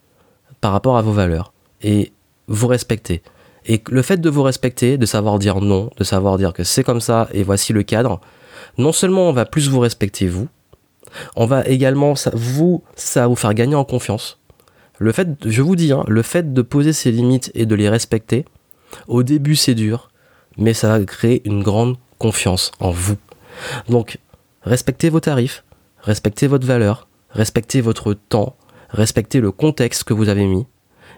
par 0.61 0.73
rapport 0.73 0.97
à 0.97 1.03
vos 1.03 1.13
valeurs 1.13 1.53
et 1.83 2.13
vous 2.49 2.67
respecter. 2.67 3.23
Et 3.67 3.83
le 3.89 4.03
fait 4.03 4.19
de 4.19 4.31
vous 4.31 4.43
respecter, 4.43 4.99
de 4.99 5.07
savoir 5.07 5.39
dire 5.39 5.61
non, 5.61 5.91
de 5.97 6.05
savoir 6.05 6.39
dire 6.39 6.53
que 6.53 6.65
c'est 6.65 6.85
comme 6.85 7.01
ça 7.01 7.29
et 7.33 7.43
voici 7.43 7.73
le 7.73 7.83
cadre, 7.83 8.21
non 8.79 8.93
seulement 8.93 9.29
on 9.29 9.33
va 9.33 9.45
plus 9.45 9.69
vous 9.69 9.81
respecter 9.81 10.29
vous, 10.29 10.49
on 11.35 11.47
va 11.47 11.67
également 11.67 12.15
vous 12.33 12.83
ça 12.95 13.27
vous 13.27 13.37
faire 13.37 13.55
gagner 13.55 13.75
en 13.75 13.85
confiance. 13.85 14.39
Le 14.99 15.13
fait, 15.13 15.29
je 15.45 15.63
vous 15.63 15.77
dis, 15.77 15.93
hein, 15.93 16.05
le 16.09 16.23
fait 16.23 16.53
de 16.53 16.63
poser 16.63 16.93
ces 16.93 17.11
limites 17.11 17.51
et 17.55 17.67
de 17.67 17.75
les 17.75 17.89
respecter, 17.89 18.45
au 19.09 19.23
début 19.23 19.57
c'est 19.57 19.75
dur, 19.75 20.11
mais 20.57 20.75
ça 20.75 20.99
va 20.99 21.05
créer 21.05 21.43
une 21.45 21.63
grande 21.63 21.97
confiance 22.19 22.73
en 22.81 22.91
vous. 22.91 23.17
Donc, 23.89 24.19
respectez 24.63 25.11
vos 25.11 25.21
tarifs, 25.21 25.65
respectez 26.01 26.47
votre 26.47 26.67
valeur, 26.67 27.09
respectez 27.31 27.81
votre 27.81 28.15
temps, 28.15 28.57
respectez 28.91 29.41
le 29.41 29.53
contexte 29.53 30.05
que 30.05 30.15
vous 30.15 30.29
avez 30.29 30.47
mis, 30.47 30.67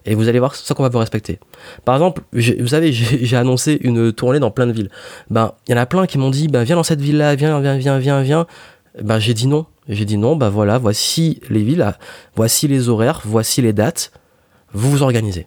et 0.05 0.15
vous 0.15 0.29
allez 0.29 0.39
voir 0.39 0.55
ça 0.55 0.75
qu'on 0.75 0.83
va 0.83 0.89
vous 0.89 0.99
respecter. 0.99 1.39
Par 1.85 1.95
exemple, 1.95 2.23
vous 2.33 2.69
savez, 2.69 2.93
j'ai 2.93 3.37
annoncé 3.37 3.79
une 3.83 4.13
tournée 4.13 4.41
dans 4.41 4.51
plein 4.51 4.67
de 4.67 4.73
villes. 4.73 4.91
Ben, 5.31 5.53
il 5.67 5.73
y 5.73 5.75
en 5.75 5.81
a 5.81 5.87
plein 5.87 6.07
qui 6.07 6.19
m'ont 6.19 6.31
dit, 6.31 6.49
ben, 6.49 6.63
viens 6.63 6.77
dans 6.77 6.83
cette 6.83 7.01
ville-là, 7.01 7.35
viens, 7.35 7.61
viens, 7.61 7.77
viens, 7.77 7.99
viens, 7.99 8.23
viens. 8.23 8.47
Ben, 9.03 9.19
j'ai 9.19 9.35
dit 9.35 9.47
non. 9.47 9.67
J'ai 9.88 10.04
dit 10.04 10.18
non, 10.18 10.37
ben 10.37 10.49
voilà, 10.50 10.78
voici 10.78 11.40
les 11.49 11.62
villes, 11.62 11.95
voici 12.37 12.68
les 12.68 12.88
horaires, 12.88 13.23
voici 13.25 13.62
les 13.62 13.73
dates. 13.73 14.12
Vous 14.73 14.90
vous 14.90 15.02
organisez. 15.02 15.47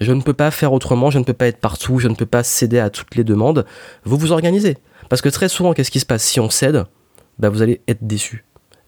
Je 0.00 0.12
ne 0.12 0.20
peux 0.20 0.32
pas 0.32 0.50
faire 0.50 0.72
autrement, 0.72 1.10
je 1.10 1.18
ne 1.18 1.24
peux 1.24 1.32
pas 1.32 1.46
être 1.46 1.60
partout, 1.60 1.98
je 1.98 2.08
ne 2.08 2.14
peux 2.14 2.26
pas 2.26 2.42
céder 2.42 2.78
à 2.78 2.90
toutes 2.90 3.14
les 3.14 3.24
demandes. 3.24 3.64
Vous 4.04 4.16
vous 4.16 4.32
organisez. 4.32 4.78
Parce 5.08 5.22
que 5.22 5.28
très 5.28 5.48
souvent, 5.48 5.72
qu'est-ce 5.72 5.90
qui 5.90 6.00
se 6.00 6.06
passe? 6.06 6.22
Si 6.22 6.40
on 6.40 6.50
cède, 6.50 6.84
ben 7.38 7.48
vous 7.48 7.62
allez 7.62 7.80
être 7.88 8.06
déçu 8.06 8.44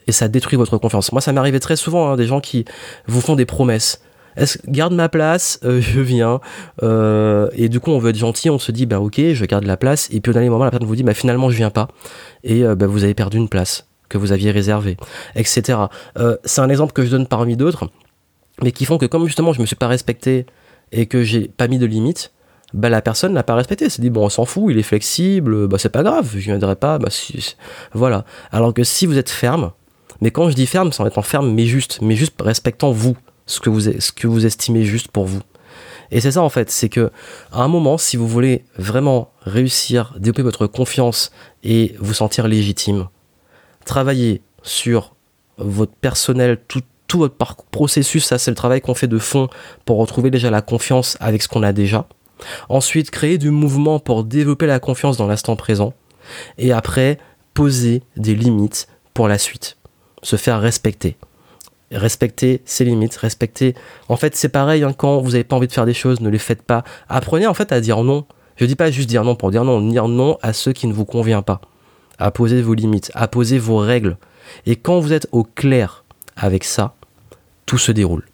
et 0.07 0.13
ça 0.13 0.29
détruit 0.29 0.57
votre 0.57 0.77
confiance. 0.79 1.13
Moi, 1.13 1.21
ça 1.21 1.33
m'arrivait 1.33 1.61
très 1.61 1.77
souvent, 1.77 2.11
hein, 2.11 2.17
des 2.17 2.27
gens 2.27 2.41
qui 2.41 2.65
vous 3.07 3.21
font 3.21 3.37
des 3.37 3.47
promesses. 3.47 4.03
Est-ce 4.37 4.59
garde 4.67 4.93
ma 4.93 5.09
place, 5.09 5.61
euh, 5.65 5.81
je 5.81 6.01
viens. 6.01 6.41
Euh, 6.83 7.49
et 7.55 7.69
du 7.69 7.81
coup, 7.81 7.91
on 7.91 7.99
veut 7.99 8.11
être 8.11 8.19
gentil, 8.19 8.51
on 8.51 8.59
se 8.59 8.73
dit, 8.73 8.87
bah 8.87 9.01
ok, 9.01 9.21
je 9.33 9.45
garde 9.45 9.65
la 9.65 9.77
place. 9.77 10.09
Et 10.13 10.21
puis 10.21 10.31
au 10.31 10.33
dernier 10.33 10.51
moment, 10.51 10.65
la 10.65 10.71
personne 10.71 10.89
vous 10.89 10.97
dit, 10.97 11.03
bah 11.03 11.15
finalement, 11.15 11.51
je 11.51 11.57
viens 11.57 11.71
pas. 11.71 11.89
Et 12.45 12.65
euh, 12.65 12.75
bah, 12.75 12.87
vous 12.87 13.05
avez 13.05 13.15
perdu 13.15 13.39
une 13.39 13.49
place 13.49 13.90
que 14.11 14.19
vous 14.19 14.33
aviez 14.33 14.51
réservée, 14.51 14.99
etc. 15.35 15.79
c'est 16.45 16.61
un 16.61 16.69
exemple 16.69 16.93
que 16.93 17.05
je 17.05 17.11
donne 17.11 17.27
parmi 17.27 17.57
d'autres, 17.57 17.89
mais 18.63 18.73
qui 18.73 18.85
font 18.85 18.99
que 18.99 19.07
comme 19.07 19.25
justement, 19.25 19.53
je 19.55 19.61
me 19.61 19.67
suis 19.67 19.77
pas 19.77 19.89
respecté 19.89 20.45
et 20.93 21.07
que 21.07 21.23
j'ai 21.23 21.49
pas 21.49 21.69
mis 21.69 21.79
de 21.79 21.87
limite, 21.87 22.33
bah 22.73 22.89
la 22.89 23.03
personne 23.03 23.33
n'a 23.33 23.43
pas 23.43 23.55
respecté. 23.55 23.87
Elle 23.87 23.91
s'est 23.91 24.03
dit 24.03 24.11
bon, 24.11 24.27
on 24.27 24.29
s'en 24.29 24.45
fout, 24.45 24.67
il 24.71 24.79
est 24.79 24.83
flexible, 24.83 25.67
bah 25.69 25.79
c'est 25.79 25.89
pas 25.89 26.03
grave, 26.03 26.29
je 26.33 26.39
viendrai 26.39 26.77
pas. 26.77 26.99
Bah 26.99 27.09
voilà. 27.95 28.25
Alors 28.53 28.75
que 28.75 28.85
si 28.85 29.07
vous 29.07 29.19
êtes 29.19 29.31
ferme, 29.31 29.73
mais 30.21 30.31
quand 30.31 30.51
je 30.51 30.55
dis 30.55 30.67
ferme, 30.67 30.93
c'est 30.93 31.03
en 31.03 31.07
étant 31.07 31.23
ferme, 31.23 31.53
mais 31.53 31.67
juste, 31.67 32.01
mais 32.03 32.15
juste 32.15 32.35
respectant 32.41 32.91
vous, 32.91 33.17
ce 33.47 33.61
que 33.61 33.71
vous, 33.71 33.81
ce 33.81 34.13
que 34.13 34.27
vous 34.27 34.47
estimez 34.47 34.85
juste 34.85 35.09
pour 35.09 35.25
vous. 35.25 35.41
Et 36.11 36.21
c'est 36.21 36.33
ça 36.33 36.43
en 36.43 36.49
fait, 36.49 36.71
c'est 36.71 36.89
que 36.89 37.11
à 37.53 37.63
un 37.63 37.69
moment, 37.69 37.97
si 37.97 38.17
vous 38.17 38.27
voulez 38.27 38.65
vraiment 38.77 39.33
réussir, 39.43 40.15
développer 40.19 40.43
votre 40.43 40.67
confiance 40.67 41.31
et 41.63 41.95
vous 42.01 42.15
sentir 42.15 42.49
légitime, 42.49 43.09
travaillez 43.91 44.41
sur 44.63 45.15
votre 45.59 45.93
personnel, 45.93 46.59
tout, 46.69 46.83
tout 47.07 47.19
votre 47.19 47.37
processus, 47.71 48.25
ça 48.25 48.39
c'est 48.39 48.51
le 48.51 48.55
travail 48.55 48.81
qu'on 48.81 48.95
fait 48.95 49.09
de 49.09 49.19
fond 49.19 49.49
pour 49.85 49.99
retrouver 49.99 50.31
déjà 50.31 50.51
la 50.51 50.63
confiance 50.63 51.17
avec 51.21 51.43
ce 51.43 51.49
qu'on 51.49 51.63
a 51.63 51.73
déjà. 51.73 52.07
Ensuite, 52.69 53.11
créer 53.11 53.37
du 53.37 53.51
mouvement 53.51 53.99
pour 53.99 54.25
développer 54.25 54.67
la 54.67 54.79
confiance 54.79 55.17
dans 55.17 55.27
l'instant 55.27 55.57
présent. 55.57 55.93
Et 56.57 56.73
après, 56.73 57.19
poser 57.53 58.03
des 58.17 58.35
limites 58.35 58.89
pour 59.13 59.29
la 59.29 59.39
suite 59.39 59.77
se 60.23 60.37
faire 60.37 60.61
respecter. 60.61 61.17
Respecter 61.91 62.63
ses 62.65 62.85
limites, 62.85 63.17
respecter. 63.17 63.75
En 64.09 64.17
fait, 64.17 64.37
c'est 64.37 64.49
pareil, 64.49 64.85
hein, 64.85 64.93
quand 64.97 65.19
vous 65.21 65.33
n'avez 65.33 65.45
pas 65.45 65.57
envie 65.57 65.67
de 65.67 65.73
faire 65.73 65.87
des 65.87 65.95
choses, 65.95 66.21
ne 66.21 66.29
les 66.29 66.39
faites 66.39 66.63
pas. 66.63 66.85
Apprenez 67.09 67.47
en 67.47 67.55
fait 67.55 67.73
à 67.73 67.81
dire 67.81 68.05
non. 68.05 68.25
Je 68.57 68.65
dis 68.67 68.77
pas 68.77 68.91
juste 68.91 69.09
dire 69.09 69.25
non 69.25 69.35
pour 69.35 69.51
dire 69.51 69.65
non, 69.65 69.81
dire 69.81 70.07
non 70.07 70.39
à 70.43 70.53
ceux 70.53 70.73
qui 70.73 70.87
ne 70.87 70.93
vous 70.93 71.07
convient 71.07 71.43
pas. 71.43 71.61
À 72.21 72.31
poser 72.31 72.63
vos 72.63 72.75
limites, 72.75 73.11
à 73.15 73.29
poser 73.29 73.59
vos 73.59 73.79
règles. 73.79 74.17
Et 74.67 74.77
quand 74.77 75.01
vous 75.01 75.13
êtes 75.13 75.27
au 75.33 75.45
clair 75.45 76.05
avec 76.37 76.65
ça, 76.65 76.95
tout 77.67 77.79
se 77.79 77.93
déroule. 77.93 78.25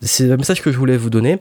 C'est 0.00 0.26
le 0.26 0.36
message 0.36 0.62
que 0.62 0.72
je 0.72 0.78
voulais 0.78 0.96
vous 0.96 1.10
donner. 1.10 1.38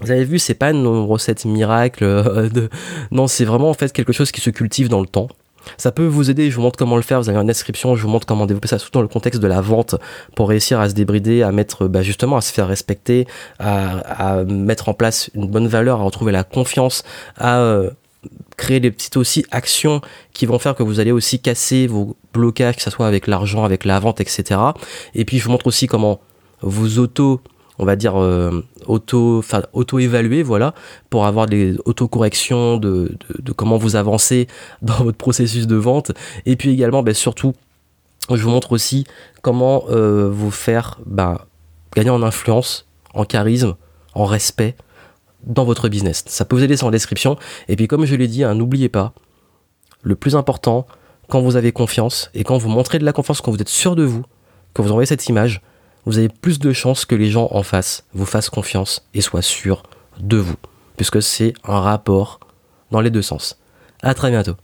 Vous 0.00 0.10
avez 0.10 0.24
vu, 0.24 0.38
c'est 0.38 0.54
pas 0.54 0.70
une 0.70 0.86
recette 0.86 1.44
miracle. 1.44 2.02
Euh, 2.04 2.48
de... 2.48 2.68
Non, 3.12 3.28
c'est 3.28 3.44
vraiment 3.44 3.70
en 3.70 3.74
fait 3.74 3.92
quelque 3.92 4.12
chose 4.12 4.32
qui 4.32 4.40
se 4.40 4.50
cultive 4.50 4.88
dans 4.88 5.00
le 5.00 5.06
temps. 5.06 5.28
Ça 5.76 5.92
peut 5.92 6.06
vous 6.06 6.30
aider, 6.30 6.50
je 6.50 6.56
vous 6.56 6.62
montre 6.62 6.76
comment 6.76 6.96
le 6.96 7.02
faire, 7.02 7.20
vous 7.20 7.28
avez 7.28 7.38
une 7.38 7.46
description, 7.46 7.94
je 7.94 8.02
vous 8.02 8.08
montre 8.08 8.26
comment 8.26 8.46
développer 8.46 8.66
ça, 8.66 8.78
surtout 8.78 8.98
dans 8.98 9.02
le 9.02 9.08
contexte 9.08 9.40
de 9.40 9.46
la 9.46 9.60
vente, 9.60 9.94
pour 10.34 10.48
réussir 10.48 10.80
à 10.80 10.88
se 10.88 10.94
débrider, 10.94 11.42
à 11.42 11.52
mettre, 11.52 11.86
bah, 11.86 12.02
justement, 12.02 12.36
à 12.36 12.40
se 12.40 12.52
faire 12.52 12.66
respecter, 12.66 13.26
à, 13.60 14.42
mettre 14.44 14.88
en 14.88 14.94
place 14.94 15.30
une 15.34 15.46
bonne 15.46 15.68
valeur, 15.68 16.00
à 16.00 16.04
retrouver 16.04 16.32
la 16.32 16.42
confiance, 16.44 17.04
à 17.36 17.60
euh, 17.60 17.90
créer 18.62 18.78
des 18.78 18.92
petites 18.92 19.16
aussi 19.16 19.44
actions 19.50 20.00
qui 20.32 20.46
vont 20.46 20.60
faire 20.60 20.76
que 20.76 20.84
vous 20.84 21.00
allez 21.00 21.10
aussi 21.10 21.40
casser 21.40 21.88
vos 21.88 22.16
blocages, 22.32 22.76
que 22.76 22.82
ce 22.82 22.90
soit 22.90 23.08
avec 23.08 23.26
l'argent, 23.26 23.64
avec 23.64 23.84
la 23.84 23.98
vente, 23.98 24.20
etc. 24.20 24.60
Et 25.16 25.24
puis 25.24 25.38
je 25.38 25.44
vous 25.44 25.50
montre 25.50 25.66
aussi 25.66 25.88
comment 25.88 26.20
vous 26.60 27.00
auto 27.00 27.40
on 27.80 27.84
va 27.84 27.96
dire 27.96 28.14
euh, 28.20 28.64
auto 28.86 29.42
auto 29.72 29.98
évaluer 29.98 30.44
voilà 30.44 30.74
pour 31.10 31.26
avoir 31.26 31.46
des 31.46 31.74
autocorrections 31.86 32.76
de, 32.76 33.16
de, 33.40 33.52
comment 33.52 33.78
vous 33.78 33.96
avancez 33.96 34.46
dans 34.82 35.02
votre 35.02 35.16
processus 35.16 35.66
de 35.66 35.74
vente 35.74 36.12
et 36.46 36.54
puis 36.54 36.70
également 36.70 37.02
ben, 37.02 37.14
surtout 37.14 37.54
je 38.30 38.40
vous 38.42 38.50
montre 38.50 38.70
aussi 38.72 39.06
comment 39.40 39.84
euh, 39.88 40.28
vous 40.30 40.52
faire 40.52 41.00
ben, 41.06 41.38
gagner 41.96 42.10
en 42.10 42.22
influence 42.22 42.86
en 43.14 43.24
charisme 43.24 43.74
en 44.14 44.26
respect 44.26 44.76
dans 45.44 45.64
votre 45.64 45.88
business 45.88 46.24
ça 46.26 46.44
peut 46.44 46.56
vous 46.56 46.64
aider 46.64 46.82
en 46.82 46.90
description 46.90 47.36
et 47.68 47.76
puis 47.76 47.88
comme 47.88 48.04
je 48.04 48.14
l'ai 48.14 48.28
dit 48.28 48.44
hein, 48.44 48.54
n'oubliez 48.54 48.88
pas 48.88 49.12
le 50.02 50.16
plus 50.16 50.36
important 50.36 50.86
quand 51.28 51.40
vous 51.40 51.56
avez 51.56 51.72
confiance 51.72 52.30
et 52.34 52.44
quand 52.44 52.58
vous 52.58 52.68
montrez 52.68 52.98
de 52.98 53.04
la 53.04 53.12
confiance 53.12 53.40
quand 53.40 53.52
vous 53.52 53.60
êtes 53.60 53.68
sûr 53.68 53.96
de 53.96 54.04
vous 54.04 54.24
quand 54.74 54.82
vous 54.82 54.90
envoyez 54.90 55.06
cette 55.06 55.28
image 55.28 55.62
vous 56.04 56.18
avez 56.18 56.28
plus 56.28 56.58
de 56.58 56.72
chances 56.72 57.04
que 57.04 57.14
les 57.14 57.30
gens 57.30 57.48
en 57.52 57.62
face 57.62 58.04
vous 58.12 58.26
fassent 58.26 58.50
confiance 58.50 59.06
et 59.14 59.20
soient 59.20 59.42
sûrs 59.42 59.82
de 60.18 60.36
vous, 60.36 60.56
puisque 60.96 61.22
c'est 61.22 61.54
un 61.64 61.80
rapport 61.80 62.40
dans 62.90 63.00
les 63.00 63.10
deux 63.10 63.22
sens. 63.22 63.58
À 64.02 64.14
très 64.14 64.30
bientôt. 64.30 64.56